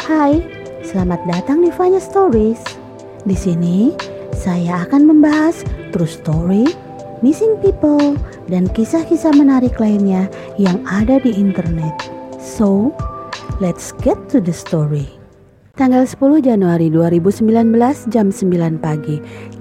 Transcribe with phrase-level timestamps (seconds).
[0.00, 0.40] Hai,
[0.80, 2.56] selamat datang di Vanya Stories.
[3.28, 3.92] Di sini
[4.32, 5.60] saya akan membahas
[5.92, 6.64] true story,
[7.20, 8.16] missing people,
[8.48, 10.24] dan kisah-kisah menarik lainnya
[10.56, 11.92] yang ada di internet.
[12.40, 12.96] So,
[13.60, 15.04] let's get to the story.
[15.76, 19.20] Tanggal 10 Januari 2019 jam 9 pagi,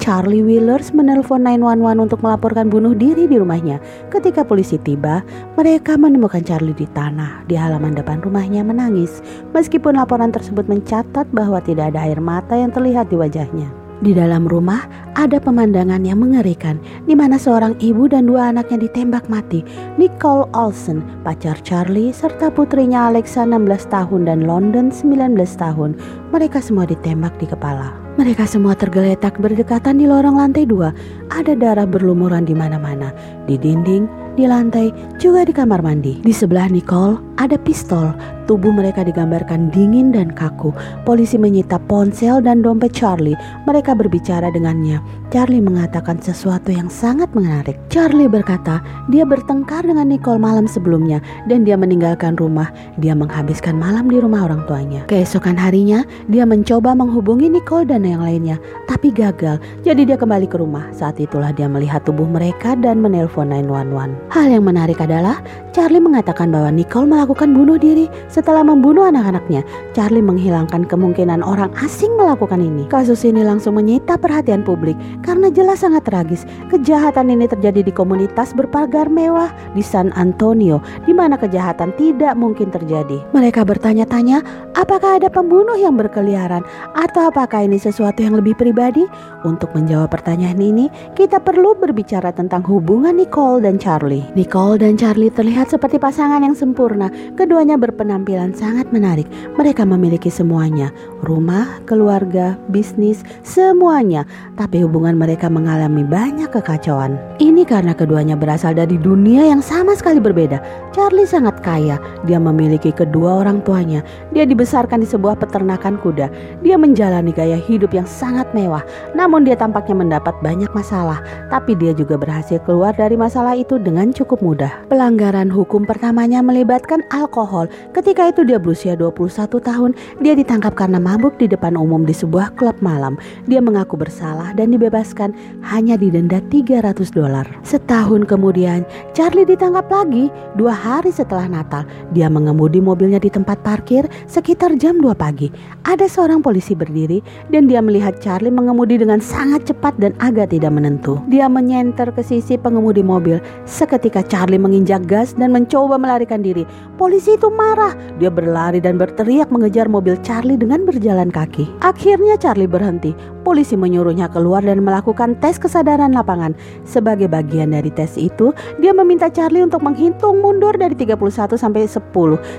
[0.10, 3.78] Charlie Wheelers menelpon 911 untuk melaporkan bunuh diri di rumahnya.
[4.10, 5.22] Ketika polisi tiba,
[5.54, 9.22] mereka menemukan Charlie di tanah di halaman depan rumahnya menangis.
[9.54, 13.79] Meskipun laporan tersebut mencatat bahwa tidak ada air mata yang terlihat di wajahnya.
[14.00, 14.88] Di dalam rumah
[15.20, 19.60] ada pemandangan yang mengerikan di mana seorang ibu dan dua anaknya ditembak mati.
[20.00, 26.00] Nicole Olsen, pacar Charlie, serta putrinya Alexa 16 tahun dan London 19 tahun.
[26.32, 27.92] Mereka semua ditembak di kepala.
[28.16, 30.96] Mereka semua tergeletak berdekatan di lorong lantai dua.
[31.32, 33.12] Ada darah berlumuran di mana-mana,
[33.48, 34.08] di dinding,
[34.40, 36.24] di lantai, juga di kamar mandi.
[36.24, 38.12] Di sebelah Nicole ada pistol.
[38.46, 40.76] Tubuh mereka digambarkan dingin dan kaku.
[41.06, 43.38] Polisi menyita ponsel dan dompet Charlie.
[43.70, 45.00] Mereka berbicara dengannya.
[45.30, 47.78] Charlie mengatakan sesuatu yang sangat menarik.
[47.94, 48.82] Charlie berkata,
[49.14, 52.74] dia bertengkar dengan Nicole malam sebelumnya dan dia meninggalkan rumah.
[52.98, 55.06] Dia menghabiskan malam di rumah orang tuanya.
[55.06, 56.02] Keesokan harinya,
[56.34, 58.58] dia mencoba menghubungi Nicole dan yang lainnya,
[58.90, 59.62] tapi gagal.
[59.86, 60.90] Jadi dia kembali ke rumah.
[60.90, 64.34] Saat itulah dia melihat tubuh mereka dan menelpon 911.
[64.34, 65.38] Hal yang menarik adalah
[65.80, 69.64] Charlie mengatakan bahwa Nicole melakukan bunuh diri setelah membunuh anak-anaknya.
[69.96, 72.84] Charlie menghilangkan kemungkinan orang asing melakukan ini.
[72.92, 76.44] Kasus ini langsung menyita perhatian publik karena jelas sangat tragis.
[76.68, 82.76] Kejahatan ini terjadi di komunitas berpagar mewah di San Antonio, di mana kejahatan tidak mungkin
[82.76, 83.24] terjadi.
[83.32, 84.44] Mereka bertanya-tanya,
[84.76, 86.60] apakah ada pembunuh yang berkeliaran
[87.00, 89.08] atau apakah ini sesuatu yang lebih pribadi?
[89.48, 94.28] Untuk menjawab pertanyaan ini, kita perlu berbicara tentang hubungan Nicole dan Charlie.
[94.36, 97.14] Nicole dan Charlie terlihat seperti pasangan yang sempurna.
[97.38, 99.30] Keduanya berpenampilan sangat menarik.
[99.54, 100.90] Mereka memiliki semuanya:
[101.22, 104.26] rumah, keluarga, bisnis, semuanya.
[104.58, 107.22] Tapi hubungan mereka mengalami banyak kekacauan.
[107.38, 110.58] Ini karena keduanya berasal dari dunia yang sama sekali berbeda.
[110.92, 112.02] Charlie sangat kaya.
[112.26, 114.02] Dia memiliki kedua orang tuanya.
[114.34, 116.28] Dia dibesarkan di sebuah peternakan kuda.
[116.66, 118.82] Dia menjalani gaya hidup yang sangat mewah.
[119.14, 121.22] Namun dia tampaknya mendapat banyak masalah.
[121.54, 124.72] Tapi dia juga berhasil keluar dari masalah itu dengan cukup mudah.
[124.88, 127.68] Pelanggaran hukum pertamanya melibatkan alkohol.
[127.92, 132.54] Ketika itu dia berusia 21 tahun, dia ditangkap karena mabuk di depan umum di sebuah
[132.56, 133.20] klub malam.
[133.50, 135.34] Dia mengaku bersalah dan dibebaskan
[135.66, 137.46] hanya didenda 300 dolar.
[137.66, 138.86] Setahun kemudian,
[139.18, 141.88] Charlie ditangkap lagi dua hari setelah Natal.
[142.14, 145.50] Dia mengemudi mobilnya di tempat parkir sekitar jam 2 pagi.
[145.88, 150.76] Ada seorang polisi berdiri dan dia melihat Charlie mengemudi dengan sangat cepat dan agak tidak
[150.76, 151.18] menentu.
[151.32, 153.40] Dia menyenter ke sisi pengemudi mobil.
[153.64, 156.68] Seketika Charlie menginjak gas dan mencoba melarikan diri.
[157.00, 157.96] Polisi itu marah.
[158.20, 161.68] Dia berlari dan berteriak mengejar mobil Charlie dengan berjalan kaki.
[161.80, 163.16] Akhirnya Charlie berhenti.
[163.48, 166.52] Polisi menyuruhnya keluar dan melakukan tes kesadaran lapangan.
[166.84, 168.52] Sebagai bagian dari tes itu,
[168.84, 172.12] dia meminta Charlie untuk menghitung mundur dari 31 sampai 10.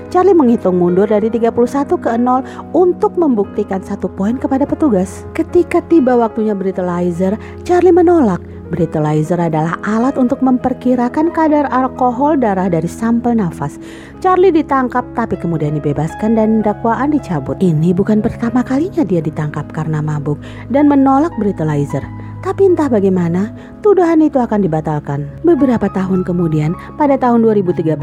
[0.09, 2.43] Charlie menghitung mundur dari 31 ke 0
[2.73, 5.23] untuk membuktikan satu poin kepada petugas.
[5.37, 8.60] Ketika tiba waktunya breathalyzer, Charlie menolak.
[8.71, 13.75] Breathalyzer adalah alat untuk memperkirakan kadar alkohol darah dari sampel nafas.
[14.23, 17.59] Charlie ditangkap tapi kemudian dibebaskan dan dakwaan dicabut.
[17.59, 20.39] Ini bukan pertama kalinya dia ditangkap karena mabuk
[20.71, 22.01] dan menolak breathalyzer.
[22.41, 23.53] Tapi entah bagaimana,
[23.85, 25.29] tuduhan itu akan dibatalkan.
[25.45, 27.93] Beberapa tahun kemudian, pada tahun 2013,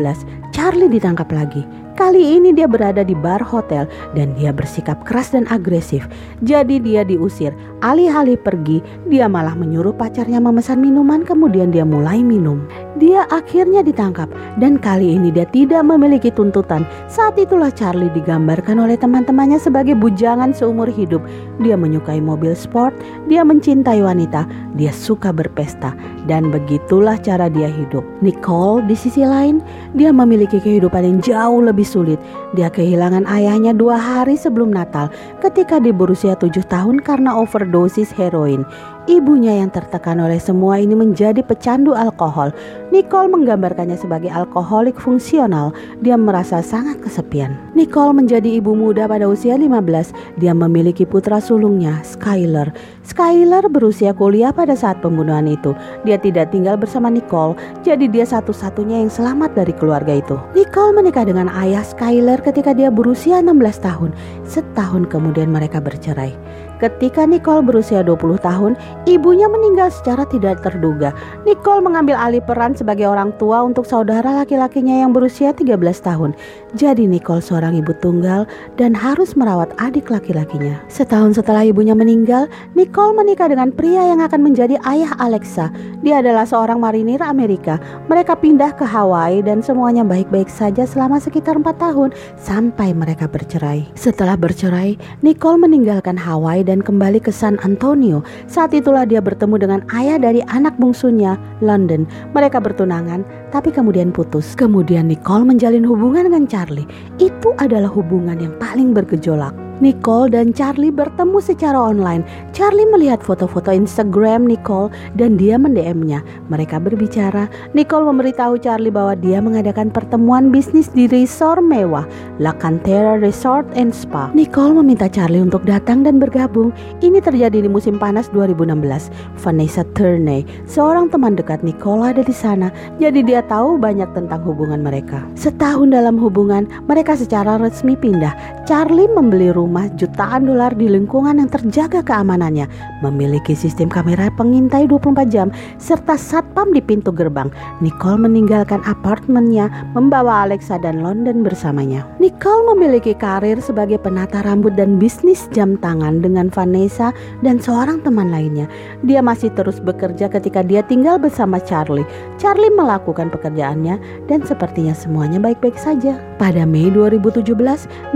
[0.55, 1.67] Charlie ditangkap lagi.
[1.99, 6.07] Kali ini dia berada di bar hotel dan dia bersikap keras dan agresif.
[6.47, 7.51] Jadi dia diusir.
[7.83, 8.79] Alih-alih pergi,
[9.11, 12.63] dia malah menyuruh pacarnya memesan minuman kemudian dia mulai minum.
[12.99, 14.27] Dia akhirnya ditangkap
[14.59, 16.83] dan kali ini dia tidak memiliki tuntutan.
[17.07, 21.23] Saat itulah Charlie digambarkan oleh teman-temannya sebagai bujangan seumur hidup.
[21.63, 22.91] Dia menyukai mobil sport,
[23.31, 25.95] dia mencintai wanita, dia suka berpesta
[26.27, 28.03] dan begitulah cara dia hidup.
[28.19, 29.63] Nicole di sisi lain,
[29.95, 32.19] dia memiliki kehidupan yang jauh lebih sulit.
[32.59, 35.07] Dia kehilangan ayahnya dua hari sebelum Natal
[35.39, 38.67] ketika dia berusia tujuh tahun karena overdosis heroin.
[39.09, 42.53] Ibunya yang tertekan oleh semua ini menjadi pecandu alkohol.
[42.93, 45.73] Nicole menggambarkannya sebagai alkoholik fungsional.
[46.05, 47.57] Dia merasa sangat kesepian.
[47.73, 50.13] Nicole menjadi ibu muda pada usia 15.
[50.37, 52.69] Dia memiliki putra sulungnya, Skyler.
[53.01, 55.73] Skyler berusia kuliah pada saat pembunuhan itu.
[56.05, 60.37] Dia tidak tinggal bersama Nicole, jadi dia satu-satunya yang selamat dari keluarga itu.
[60.53, 64.13] Nicole menikah dengan ayah Skyler ketika dia berusia 16 tahun.
[64.45, 66.37] Setahun kemudian mereka bercerai.
[66.79, 68.79] Ketika Nicole berusia 20 tahun,
[69.11, 71.11] ibunya meninggal secara tidak terduga.
[71.43, 76.39] Nicole mengambil alih peran sebagai orang tua untuk saudara laki-lakinya yang berusia 13 tahun.
[76.79, 78.47] Jadi Nicole seorang ibu tunggal
[78.79, 80.79] dan harus merawat adik laki-lakinya.
[80.87, 82.47] Setahun setelah ibunya meninggal,
[82.79, 85.75] Nicole menikah dengan pria yang akan menjadi ayah Alexa.
[86.07, 87.83] Dia adalah seorang marinir Amerika.
[88.07, 93.91] Mereka pindah ke Hawaii dan semuanya baik-baik saja selama sekitar 4 tahun sampai mereka bercerai.
[93.99, 94.95] Setelah bercerai,
[95.27, 98.21] Nicole meninggalkan Hawaii dan kembali ke San Antonio.
[98.45, 102.05] Saat itulah dia bertemu dengan ayah dari anak bungsunya, London.
[102.37, 104.53] Mereka bertunangan, tapi kemudian putus.
[104.53, 106.87] Kemudian Nicole menjalin hubungan dengan Charlie.
[107.17, 109.68] Itu adalah hubungan yang paling bergejolak.
[109.79, 112.27] Nicole dan Charlie bertemu secara online.
[112.51, 116.19] Charlie melihat foto-foto Instagram Nicole dan dia mendm-nya.
[116.51, 117.47] Mereka berbicara.
[117.79, 122.03] Nicole memberitahu Charlie bahwa dia mengadakan pertemuan bisnis di resort mewah,
[122.43, 124.35] La Cantera Resort and Spa.
[124.35, 126.75] Nicole meminta Charlie untuk datang dan bergabung.
[126.99, 129.15] Ini terjadi di musim panas 2016.
[129.39, 134.83] Vanessa Turney, seorang teman dekat Nicole ada di sana, jadi dia tahu banyak tentang hubungan
[134.83, 135.23] mereka.
[135.39, 138.35] Setahun dalam hubungan, mereka secara resmi pindah.
[138.67, 142.65] Charlie membeli rumah rumah jutaan dolar di lingkungan yang terjaga keamanannya,
[143.05, 147.53] memiliki sistem kamera pengintai 24 jam, serta satpam di pintu gerbang.
[147.85, 152.09] Nicole meninggalkan apartemennya, membawa Alexa dan London bersamanya.
[152.17, 157.13] Nicole memiliki karir sebagai penata rambut dan bisnis jam tangan dengan Vanessa
[157.45, 158.65] dan seorang teman lainnya.
[159.05, 162.09] Dia masih terus bekerja ketika dia tinggal bersama Charlie.
[162.41, 164.01] Charlie melakukan pekerjaannya
[164.33, 166.17] dan sepertinya semuanya baik-baik saja.
[166.41, 167.53] Pada Mei 2017,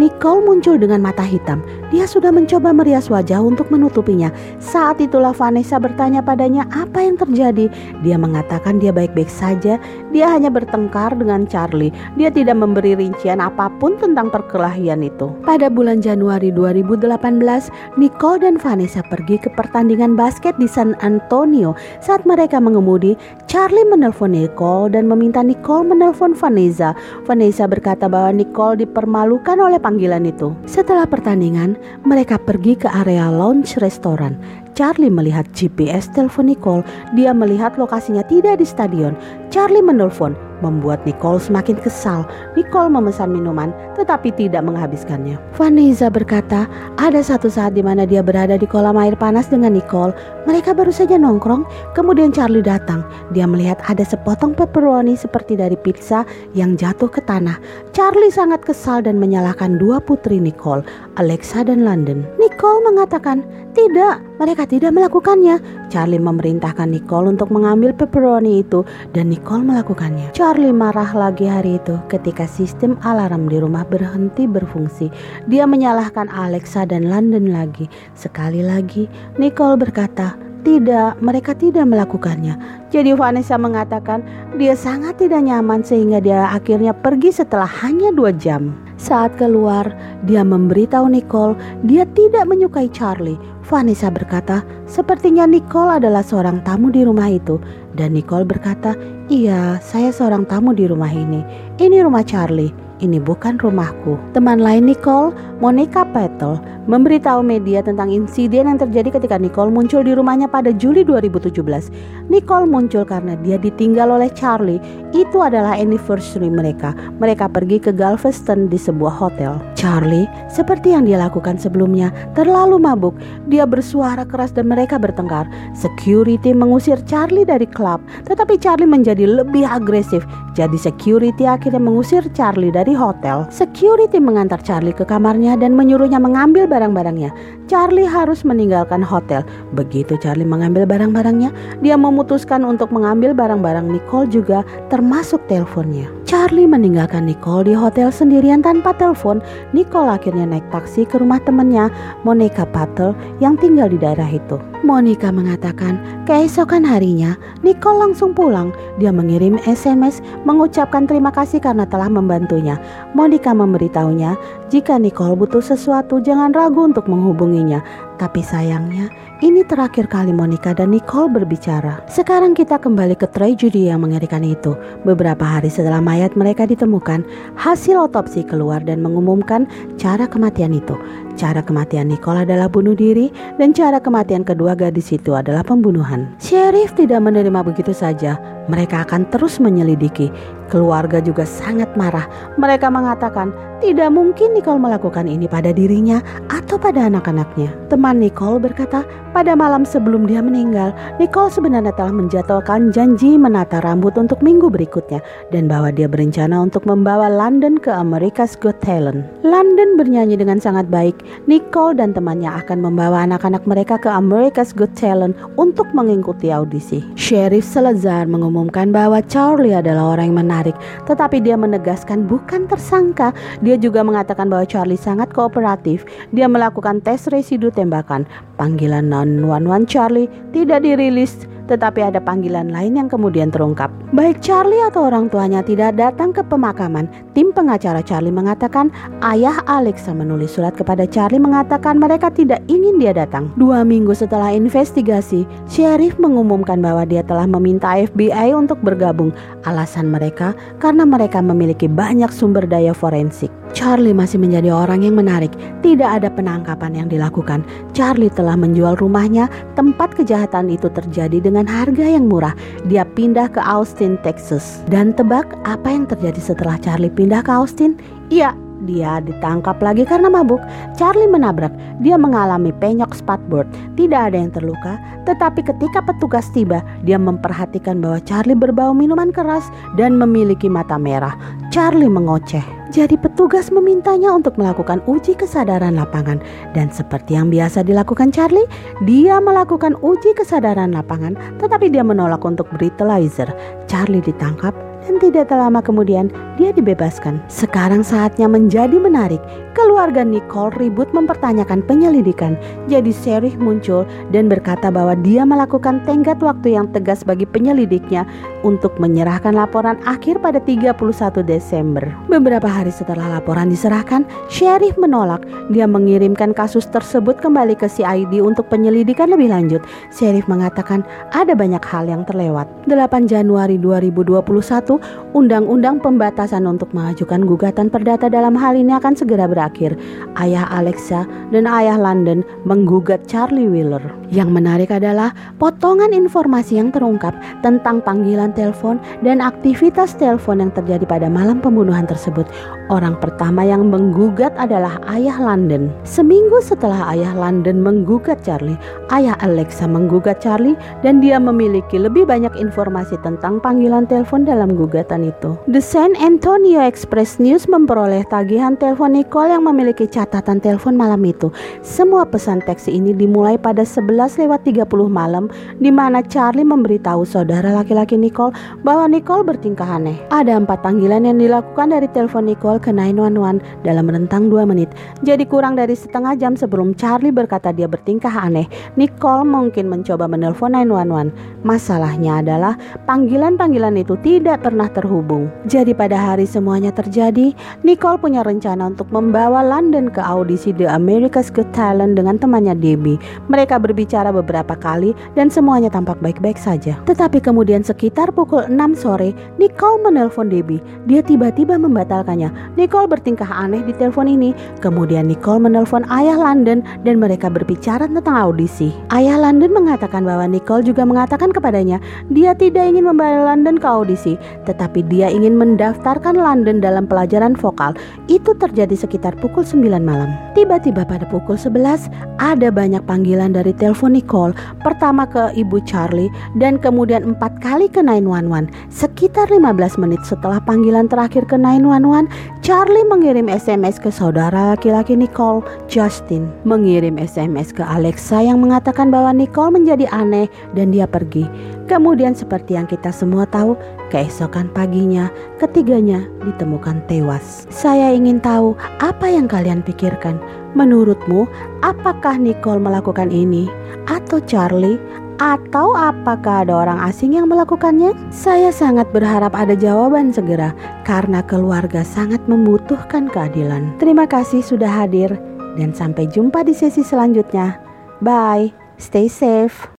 [0.00, 1.58] Nicole muncul dengan mata hitam hitam.
[1.90, 4.30] Dia sudah mencoba merias wajah untuk menutupinya.
[4.62, 7.66] Saat itulah Vanessa bertanya padanya apa yang terjadi.
[8.06, 9.82] Dia mengatakan dia baik-baik saja.
[10.14, 11.90] Dia hanya bertengkar dengan Charlie.
[12.14, 15.34] Dia tidak memberi rincian apa pun tentang perkelahian itu.
[15.42, 21.74] Pada bulan Januari 2018, Nicole dan Vanessa pergi ke pertandingan basket di San Antonio.
[22.00, 23.18] Saat mereka mengemudi,
[23.50, 26.94] Charlie menelpon Nicole dan meminta Nicole menelpon Vanessa.
[27.28, 30.54] Vanessa berkata bahwa Nicole dipermalukan oleh panggilan itu.
[30.64, 34.36] Setelah pertandingan pertandingan, mereka pergi ke area lounge restoran.
[34.76, 36.84] Charlie melihat GPS telepon Nicole.
[37.16, 39.16] Dia melihat lokasinya tidak di stadion.
[39.48, 42.28] Charlie menelpon, membuat Nicole semakin kesal.
[42.52, 45.40] Nicole memesan minuman tetapi tidak menghabiskannya.
[45.56, 46.68] Vanessa berkata,
[47.00, 50.12] ada satu saat di mana dia berada di kolam air panas dengan Nicole.
[50.42, 51.62] Mereka baru saja nongkrong,
[51.94, 53.06] kemudian Charlie datang.
[53.30, 56.26] Dia melihat ada sepotong pepperoni seperti dari pizza
[56.58, 57.62] yang jatuh ke tanah.
[57.94, 60.82] Charlie sangat kesal dan menyalahkan dua putri Nicole,
[61.20, 62.26] Alexa dan London.
[62.42, 65.56] Nicole mengatakan, tidak, mereka tidak melakukannya.
[65.88, 68.84] Charlie memerintahkan Nicole untuk mengambil pepperoni itu
[69.16, 70.28] dan Nicole melakukannya.
[70.36, 75.08] Charlie marah lagi hari itu ketika sistem alarm di rumah berhenti berfungsi.
[75.48, 77.88] Dia menyalahkan Alexa dan London lagi.
[78.12, 79.08] Sekali lagi,
[79.40, 80.31] Nicole berkata,
[80.62, 82.54] tidak, mereka tidak melakukannya.
[82.90, 84.22] Jadi Vanessa mengatakan
[84.56, 88.74] dia sangat tidak nyaman sehingga dia akhirnya pergi setelah hanya dua jam.
[89.02, 89.90] Saat keluar,
[90.30, 93.38] dia memberitahu Nicole dia tidak menyukai Charlie.
[93.66, 97.58] Vanessa berkata, sepertinya Nicole adalah seorang tamu di rumah itu.
[97.98, 98.94] Dan Nicole berkata,
[99.26, 101.42] iya saya seorang tamu di rumah ini.
[101.82, 102.70] Ini rumah Charlie,
[103.02, 104.14] ini bukan rumahku.
[104.32, 110.14] Teman lain Nicole, Monica Petel, memberitahu media tentang insiden yang terjadi ketika Nicole muncul di
[110.14, 111.90] rumahnya pada Juli 2017.
[112.30, 114.78] Nicole muncul karena dia ditinggal oleh Charlie.
[115.12, 116.94] Itu adalah anniversary mereka.
[117.20, 119.58] Mereka pergi ke Galveston di sebuah hotel.
[119.74, 123.18] Charlie, seperti yang dia lakukan sebelumnya, terlalu mabuk.
[123.50, 125.50] Dia bersuara keras dan mereka bertengkar.
[125.74, 130.22] Security mengusir Charlie dari klub, tetapi Charlie menjadi lebih agresif.
[130.52, 133.48] Jadi security akhirnya mengusir Charlie dari hotel.
[133.48, 137.32] Security mengantar Charlie ke kamarnya dan menyuruhnya mengambil barang-barangnya.
[137.72, 139.40] Charlie harus meninggalkan hotel.
[139.72, 141.48] Begitu Charlie mengambil barang-barangnya,
[141.80, 144.60] dia memutuskan untuk mengambil barang-barang Nicole juga
[144.92, 146.12] termasuk teleponnya.
[146.28, 149.40] Charlie meninggalkan Nicole di hotel sendirian tanpa telepon.
[149.72, 151.88] Nicole akhirnya naik taksi ke rumah temannya,
[152.28, 154.60] Monica Patel, yang tinggal di daerah itu.
[154.82, 158.74] Monica mengatakan, keesokan harinya, Nicole langsung pulang.
[158.98, 162.82] Dia mengirim SMS mengucapkan terima kasih karena telah membantunya.
[163.14, 164.34] Monica memberitahunya,
[164.74, 167.78] jika Nicole butuh sesuatu, jangan ragu untuk menghubunginya.
[168.18, 169.06] Tapi sayangnya,
[169.42, 172.02] ini terakhir kali Monica dan Nicole berbicara.
[172.06, 174.78] Sekarang kita kembali ke tragedi yang mengerikan itu.
[175.02, 177.26] Beberapa hari setelah mayat mereka ditemukan,
[177.58, 179.66] hasil otopsi keluar dan mengumumkan
[179.98, 180.94] cara kematian itu.
[181.34, 186.28] Cara kematian Nicole adalah bunuh diri dan cara kematian kedua gadis itu adalah pembunuhan.
[186.38, 188.36] Sheriff tidak menerima begitu saja.
[188.70, 190.30] Mereka akan terus menyelidiki.
[190.70, 192.24] Keluarga juga sangat marah.
[192.56, 193.52] Mereka mengatakan
[193.82, 197.74] tidak mungkin Nicole melakukan ini pada dirinya atau pada anak-anaknya.
[197.90, 199.02] Teman Nicole berkata,
[199.34, 205.18] pada malam sebelum dia meninggal, Nicole sebenarnya telah menjatuhkan janji menata rambut untuk minggu berikutnya
[205.50, 209.26] dan bahwa dia berencana untuk membawa London ke America's Got Talent.
[209.42, 211.18] London bernyanyi dengan sangat baik.
[211.50, 217.02] Nicole dan temannya akan membawa anak-anak mereka ke America's Got Talent untuk mengikuti audisi.
[217.18, 218.51] Sheriff Salazar mengumumkan
[218.92, 220.76] bahwa Charlie adalah orang yang menarik,
[221.08, 223.32] tetapi dia menegaskan bukan tersangka.
[223.64, 226.04] Dia juga mengatakan bahwa Charlie sangat kooperatif.
[226.30, 228.28] Dia melakukan tes residu tembakan.
[228.60, 233.92] Panggilan 911 Charlie tidak dirilis tetapi ada panggilan lain yang kemudian terungkap.
[234.12, 237.08] Baik Charlie atau orang tuanya tidak datang ke pemakaman.
[237.32, 238.92] Tim pengacara Charlie mengatakan
[239.24, 243.48] ayah Alexa menulis surat kepada Charlie mengatakan mereka tidak ingin dia datang.
[243.56, 249.32] Dua minggu setelah investigasi, sheriff mengumumkan bahwa dia telah meminta FBI untuk bergabung.
[249.64, 250.52] Alasan mereka
[250.82, 253.48] karena mereka memiliki banyak sumber daya forensik.
[253.72, 255.52] Charlie masih menjadi orang yang menarik.
[255.80, 257.64] Tidak ada penangkapan yang dilakukan.
[257.96, 259.48] Charlie telah menjual rumahnya.
[259.74, 262.52] Tempat kejahatan itu terjadi dengan harga yang murah.
[262.86, 264.84] Dia pindah ke Austin, Texas.
[264.86, 267.96] Dan tebak apa yang terjadi setelah Charlie pindah ke Austin?
[268.28, 270.60] Iya, dia ditangkap lagi karena mabuk.
[270.98, 271.72] Charlie menabrak.
[272.02, 273.70] Dia mengalami penyok spatboard.
[273.94, 279.70] Tidak ada yang terluka, tetapi ketika petugas tiba, dia memperhatikan bahwa Charlie berbau minuman keras
[279.94, 281.34] dan memiliki mata merah.
[281.70, 282.62] Charlie mengoceh.
[282.92, 286.44] Jadi petugas memintanya untuk melakukan uji kesadaran lapangan
[286.76, 288.68] dan seperti yang biasa dilakukan Charlie,
[289.08, 293.48] dia melakukan uji kesadaran lapangan tetapi dia menolak untuk breathalyzer.
[293.88, 297.42] Charlie ditangkap dan tidak lama kemudian dia dibebaskan.
[297.50, 299.42] Sekarang saatnya menjadi menarik.
[299.72, 302.54] Keluarga Nicole ribut mempertanyakan penyelidikan.
[302.86, 308.28] Jadi Sheriff muncul dan berkata bahwa dia melakukan tenggat waktu yang tegas bagi penyelidiknya
[308.62, 310.94] untuk menyerahkan laporan akhir pada 31
[311.42, 312.02] Desember.
[312.30, 315.42] Beberapa hari setelah laporan diserahkan, Sheriff menolak.
[315.74, 319.82] Dia mengirimkan kasus tersebut kembali ke CID untuk penyelidikan lebih lanjut.
[320.14, 321.02] Sheriff mengatakan
[321.34, 322.70] ada banyak hal yang terlewat.
[322.86, 324.98] 8 Januari 2021,
[325.34, 329.98] Undang-Undang Pembatasan batasan untuk mengajukan gugatan perdata dalam hal ini akan segera berakhir.
[330.38, 334.00] Ayah Alexa dan ayah London menggugat Charlie Wheeler.
[334.30, 341.04] Yang menarik adalah potongan informasi yang terungkap tentang panggilan telepon dan aktivitas telepon yang terjadi
[341.08, 342.44] pada malam pembunuhan tersebut.
[342.90, 345.88] Orang pertama yang menggugat adalah ayah London.
[346.02, 348.76] Seminggu setelah ayah London menggugat Charlie,
[349.14, 350.74] ayah Alexa menggugat Charlie
[351.06, 355.54] dan dia memiliki lebih banyak informasi tentang panggilan telepon dalam gugatan itu.
[355.70, 361.54] The San Antonio Express News memperoleh tagihan telepon Nicole yang memiliki catatan telepon malam itu.
[361.86, 365.46] Semua pesan teks ini dimulai pada 11 lewat 30 malam
[365.78, 368.41] di mana Charlie memberitahu saudara laki-laki Nicole
[368.82, 370.18] bahwa Nicole bertingkah aneh.
[370.34, 374.90] Ada empat panggilan yang dilakukan dari telepon Nicole ke 911 dalam rentang 2 menit.
[375.22, 380.72] Jadi kurang dari setengah jam sebelum Charlie berkata dia bertingkah aneh, Nicole mungkin mencoba menelpon
[380.72, 381.62] 911.
[381.62, 385.52] Masalahnya adalah panggilan-panggilan itu tidak pernah terhubung.
[385.68, 387.52] Jadi pada hari semuanya terjadi,
[387.84, 393.20] Nicole punya rencana untuk membawa London ke audisi The America's Got Talent dengan temannya Debbie.
[393.52, 396.96] Mereka berbicara beberapa kali dan semuanya tampak baik-baik saja.
[397.04, 400.80] Tetapi kemudian sekitar pukul 6 sore, Nicole menelpon Debbie.
[401.04, 402.48] Dia tiba-tiba membatalkannya.
[402.80, 404.56] Nicole bertingkah aneh di telepon ini.
[404.80, 408.94] Kemudian Nicole menelpon ayah London dan mereka berbicara tentang audisi.
[409.12, 412.00] Ayah London mengatakan bahwa Nicole juga mengatakan kepadanya
[412.32, 417.58] dia tidak ingin membawa London ke audisi, tetapi dia ingin mendaftar mengantarkan London dalam pelajaran
[417.58, 417.96] vokal
[418.30, 420.30] itu terjadi sekitar pukul 9 malam.
[420.54, 422.06] Tiba-tiba pada pukul 11
[422.38, 424.54] ada banyak panggilan dari telepon Nicole.
[424.86, 428.70] Pertama ke ibu Charlie dan kemudian empat kali ke 911.
[428.88, 432.30] Sekitar 15 menit setelah panggilan terakhir ke 911,
[432.62, 436.46] Charlie mengirim SMS ke saudara laki-laki Nicole, Justin.
[436.62, 440.46] Mengirim SMS ke Alexa yang mengatakan bahwa Nicole menjadi aneh
[440.78, 441.44] dan dia pergi.
[441.90, 443.74] Kemudian seperti yang kita semua tahu,
[444.08, 447.66] keesokan paginya ketiganya ditemukan tewas.
[447.68, 450.38] Saya ingin tahu apa yang kalian pikirkan.
[450.72, 451.44] Menurutmu,
[451.84, 453.68] apakah Nicole melakukan ini?
[454.08, 454.96] Atau Charlie?
[455.42, 458.14] Atau apakah ada orang asing yang melakukannya?
[458.30, 460.70] Saya sangat berharap ada jawaban segera
[461.02, 463.90] karena keluarga sangat membutuhkan keadilan.
[463.98, 465.34] Terima kasih sudah hadir
[465.74, 467.74] dan sampai jumpa di sesi selanjutnya.
[468.22, 468.70] Bye,
[469.02, 469.90] stay safe.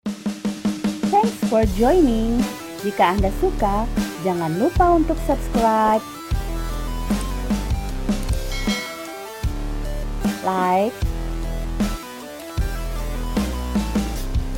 [1.12, 2.40] Thanks for joining.
[2.80, 3.84] Jika Anda suka,
[4.24, 6.00] jangan lupa untuk subscribe,
[10.48, 10.96] like,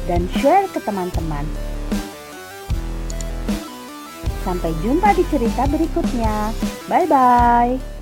[0.05, 1.45] dan share ke teman-teman.
[4.45, 6.53] Sampai jumpa di cerita berikutnya.
[6.85, 7.94] Bye bye.